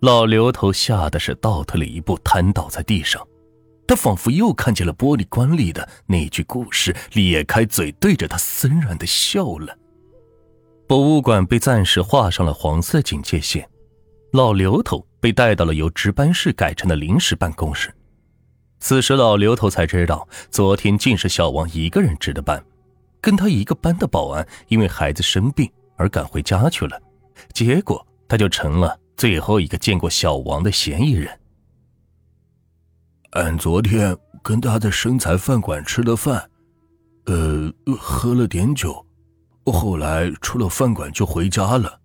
[0.00, 3.26] 老刘头吓得是倒退了一步，瘫倒在地上。
[3.86, 9.76] 他仿佛又看见了玻璃棺里的那具古尸，咧开嘴对着他森然的笑了。
[10.86, 13.68] 博物馆被暂时画上了黄色警戒线，
[14.32, 17.92] 老刘头被带到了由值班室改成的临时办公室。
[18.78, 22.62] 此时，老刘头才知道，昨天竟是小王一个人值的班，
[23.20, 27.00] 跟他一个班的保安因为孩子生病而赶回家去了，
[27.52, 31.40] 结果他就成了最后一个见过小王的嫌疑人。
[33.30, 36.50] 俺昨天跟他在生财饭馆吃了饭，
[37.26, 39.04] 呃，喝了点酒，
[39.66, 42.00] 后来出了饭馆就回家了。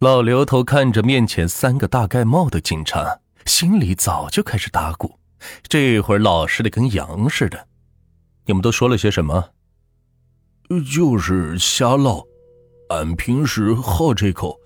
[0.00, 5.18] 老刘头看着面前三个大盖帽的警察，心里早就开始打鼓，
[5.68, 7.68] 这会儿老实的跟羊似的。
[8.46, 9.50] 你们都说了些什么？
[10.92, 12.22] 就是瞎唠。
[12.90, 14.60] 俺平时好这口，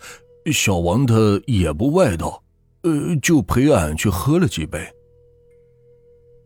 [0.53, 1.15] 小王他
[1.47, 2.43] 也不外道，
[2.83, 4.81] 呃，就陪俺去喝了几杯。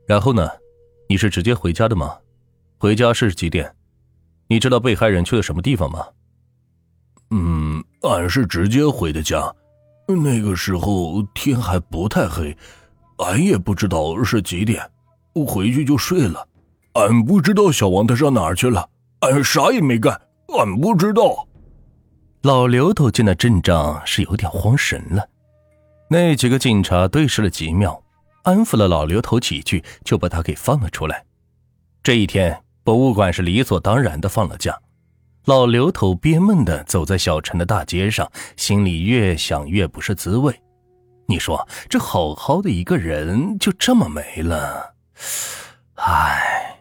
[0.07, 0.49] 然后呢？
[1.09, 2.17] 你是直接回家的吗？
[2.79, 3.71] 回家是几点？
[4.49, 6.07] 你知道被害人去了什么地方吗？
[7.31, 9.55] 嗯，俺是直接回的家。
[10.07, 12.57] 那个时候天还不太黑，
[13.19, 14.83] 俺也不知道是几点，
[15.47, 16.47] 回去就睡了。
[16.95, 18.89] 俺不知道小王他上哪儿去了，
[19.21, 20.21] 俺啥也没干，
[20.59, 21.47] 俺不知道。
[22.43, 25.29] 老刘头见那阵仗是有点慌神了。
[26.09, 28.03] 那几个警察对视了几秒。
[28.43, 31.25] 安抚了老刘头几句，就把他给放了出来。
[32.03, 34.77] 这一天，博物馆是理所当然的放了假。
[35.45, 40.53] 老刘头憋闷的走在小城的大街上，心里越想越不是滋味。
[41.29, 44.95] 你说，这好好的一个人就这么没了，
[45.95, 46.81] 唉。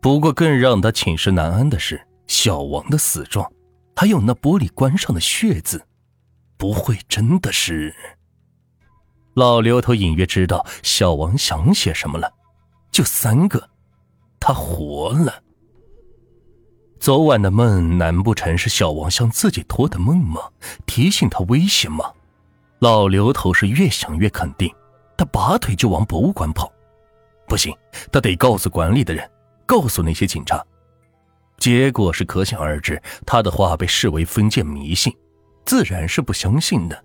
[0.00, 3.46] 不过，更让他寝食难安的是小王的死状，
[4.00, 5.84] 还有那玻璃棺上的血渍，
[6.56, 7.94] 不会真的是？
[9.34, 12.32] 老刘头隐约知道小王想写什么了，
[12.90, 13.68] 就三个，
[14.40, 15.42] 他活了。
[16.98, 20.40] 昨晚的梦难不成是小王向自己托的梦吗？
[20.86, 22.10] 提醒他危险吗？
[22.78, 24.74] 老刘头是越想越肯定，
[25.14, 26.72] 他拔腿就往博物馆跑。
[27.46, 27.76] 不行，
[28.10, 29.30] 他得告诉馆里的人，
[29.66, 30.64] 告诉那些警察。
[31.60, 35.14] 结果是可想而知，他的话被视为封建迷信，
[35.66, 37.04] 自然是不相信的。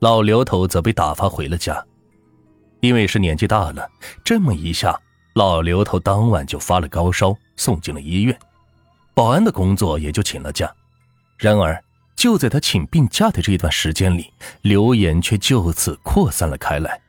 [0.00, 1.82] 老刘头则被打发回了家，
[2.80, 3.88] 因为是年纪大了，
[4.22, 4.96] 这么一下，
[5.34, 8.38] 老刘头当晚就发了高烧，送进了医院。
[9.14, 10.70] 保安的工作也就请了假。
[11.38, 11.82] 然而，
[12.14, 14.30] 就在他请病假的这段时间里，
[14.60, 17.00] 流言却就此扩散了开来，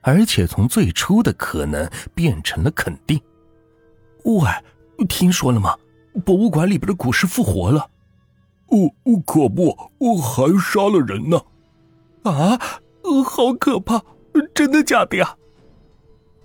[0.00, 3.20] 而且从最初的可能变成了肯定。
[4.24, 4.50] 喂，
[5.08, 5.76] 听说了吗？
[6.24, 7.90] 博物馆里边的古尸复活了。
[8.68, 8.90] 哦，
[9.24, 9.76] 可不，
[10.20, 11.40] 还杀了人呢。
[12.24, 12.58] 啊，
[13.24, 14.02] 好可怕！
[14.54, 15.36] 真的假的呀？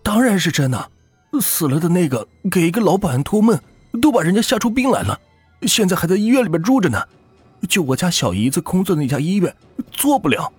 [0.03, 0.91] 当然是真的。
[1.39, 3.57] 死了的那个给一个老保安托梦，
[4.01, 5.19] 都把人家吓出病来了，
[5.63, 7.01] 现在还在医院里边住着呢。
[7.69, 9.55] 就我家小姨子工作的那家医院，
[9.91, 10.51] 做不了。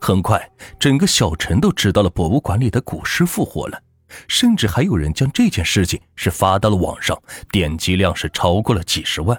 [0.00, 3.80] 很快，整个小陈都知道了博物馆里的古尸复活了，
[4.28, 9.38] 甚至还有人将这件事情是发到了网上，点击量是超过了几十万。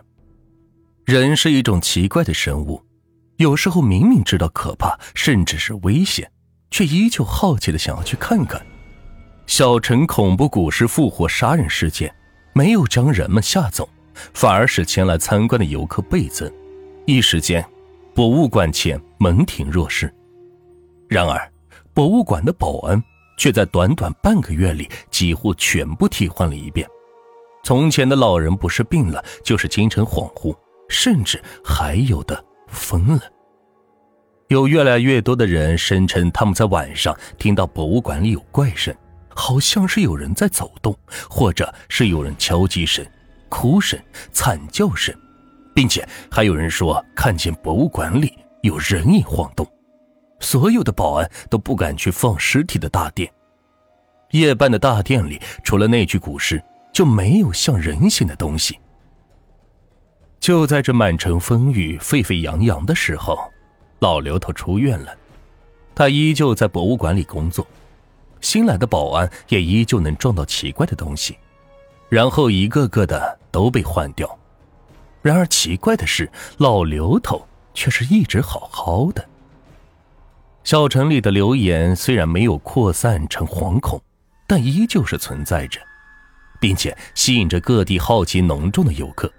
[1.05, 2.81] 人是一种奇怪的生物。
[3.37, 6.31] 有时候明明知道可怕，甚至是危险，
[6.69, 8.63] 却依旧好奇的想要去看看。
[9.47, 12.13] 小陈恐怖古尸复活杀人事件，
[12.53, 13.89] 没有将人们吓走，
[14.33, 16.49] 反而使前来参观的游客倍增。
[17.05, 17.65] 一时间，
[18.13, 20.13] 博物馆前门庭若市。
[21.09, 21.51] 然而，
[21.93, 23.03] 博物馆的保安
[23.37, 26.87] 却在短短半个月里几乎全部替换了一遍。
[27.63, 30.55] 从前的老人不是病了，就是精神恍惚，
[30.89, 32.43] 甚至还有的。
[32.67, 33.21] 疯了！
[34.47, 38.91] 有越来越多的人声称他们在晚上听到博物馆里有怪声，
[39.35, 40.97] 好像是有人在走动，
[41.29, 43.05] 或者是有人敲击声、
[43.47, 43.99] 哭声、
[44.31, 45.13] 惨叫声，
[45.75, 48.33] 并且还有人说看见博物馆里
[48.63, 49.67] 有人影晃动。
[50.43, 53.31] 所有的保安都不敢去放尸体的大殿。
[54.31, 56.61] 夜半的大殿里，除了那具古尸，
[56.91, 58.77] 就没有像人形的东西。
[60.39, 63.39] 就在这满城风雨、沸沸扬扬的时候，
[63.99, 65.15] 老刘头出院了。
[65.95, 67.65] 他依旧在博物馆里工作，
[68.41, 71.37] 新来的保安也依旧能撞到奇怪的东西，
[72.09, 74.37] 然后一个个的都被换掉。
[75.21, 79.25] 然而奇怪的是，老刘头却是一直好好的。
[80.63, 84.01] 小城里的流言虽然没有扩散成惶恐，
[84.47, 85.79] 但依旧是存在着，
[86.59, 89.31] 并且吸引着各地好奇浓重的游客。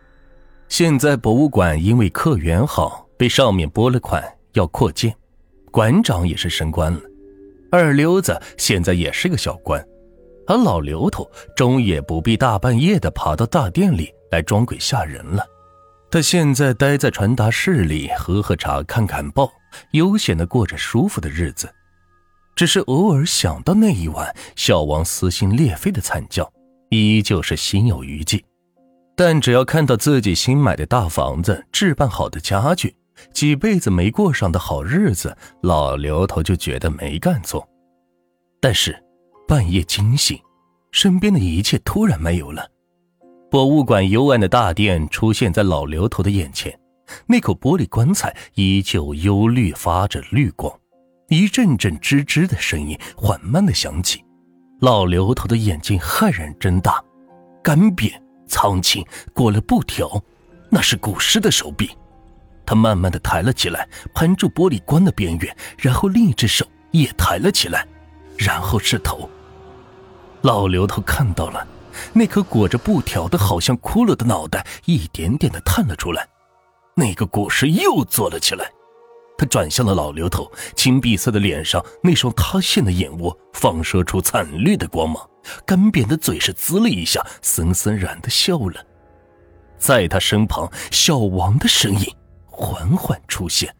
[0.69, 4.23] 现在博物馆因为客源好，被上面拨了款
[4.53, 5.15] 要扩建，
[5.71, 7.01] 馆长也是升官了，
[7.71, 9.83] 二流子现在也是个小官，
[10.47, 11.27] 而老刘头
[11.57, 15.43] 终也不必大半夜的爬到大殿里来装鬼吓人了。
[16.11, 19.51] 他现在待在传达室里喝喝茶、看看报，
[19.93, 21.73] 悠闲的过着舒服的日子。
[22.57, 26.53] 只是偶尔想到那一晚小王撕心裂肺的惨叫，
[26.91, 28.45] 依旧是心有余悸。
[29.17, 32.95] 但只要看到自己新买的大房子、置办好的家具、
[33.33, 37.69] 几辈子没过上的好日子，老刘头就觉得没干错。
[38.61, 38.97] 但是
[39.47, 40.39] 半夜惊醒，
[40.93, 42.69] 身边的一切突然没有了。
[43.51, 46.77] 博物馆幽暗的大殿出现在老刘头的眼前，
[47.27, 50.73] 那口玻璃棺材依旧幽绿，发着绿光。
[51.29, 54.23] 一阵阵吱吱的声音缓慢的响起，
[54.81, 57.03] 老刘头的眼睛骇然睁大，
[57.63, 58.13] 干瘪。
[58.47, 60.23] 苍青裹了布条，
[60.71, 61.91] 那是古尸的手臂。
[62.67, 67.89] 他慢慢的抬了起来，攀住玻璃棺的边缘，然后另一只手也抬了起来，
[68.37, 69.29] 然后是头。
[70.43, 71.67] 老刘头看到了，
[72.13, 76.29] 那颗裹着布条的好像骷髅的脑袋一点点的探了出来。
[76.97, 78.71] 那个果实又坐了起来。
[79.37, 85.29] 他转向了老刘头，青碧色的脸上那双塌陷的眼窝放射出惨绿的光芒。
[85.67, 88.87] 干瘪的嘴是滋了一下，森森然的笑了。
[89.77, 92.15] 在他身旁，小王的身影
[92.47, 93.75] 缓缓出现。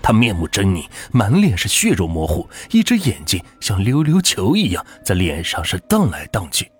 [0.00, 6.72] 他面目狰狞，满脸是血肉模糊，一只眼睛像溜溜球一样在脸上是荡来荡去。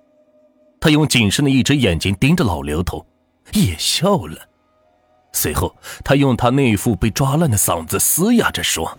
[0.80, 3.06] 他用仅剩的一只眼睛盯着老刘头，
[3.52, 4.47] 也笑了。
[5.38, 8.98] 随后，他用他那副被抓烂的嗓子嘶哑着说：“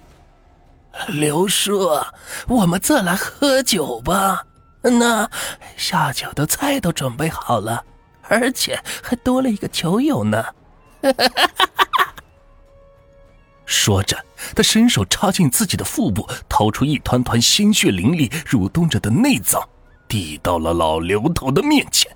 [1.10, 1.90] 刘叔，
[2.48, 4.46] 我们再来喝酒吧。”
[4.82, 5.30] 那
[5.76, 7.84] 下酒的菜都准备好了，
[8.30, 10.46] 而且还多了一个酒友呢。
[13.66, 14.18] 说着，
[14.56, 19.62] 他伸手插进自己的腹部，掏出一团团鲜血淋漓、蠕动着的内脏，
[20.08, 22.10] 递到了老刘头的面前。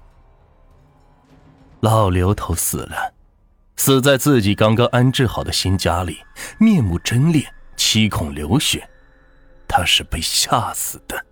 [1.82, 3.13] 老刘头死了，
[3.86, 6.20] 死在自己刚刚安置好的新家里，
[6.58, 7.46] 面目狰狞，
[7.76, 8.88] 七孔流血，
[9.68, 11.26] 他是被吓死的。